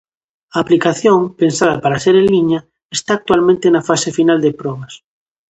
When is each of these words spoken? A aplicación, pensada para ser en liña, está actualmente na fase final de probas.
A 0.55 0.57
aplicación, 0.63 1.19
pensada 1.41 1.75
para 1.83 2.01
ser 2.03 2.15
en 2.21 2.27
liña, 2.33 2.59
está 2.97 3.11
actualmente 3.15 3.65
na 3.73 3.85
fase 3.89 4.09
final 4.17 4.39
de 4.45 4.51
probas. 4.61 4.93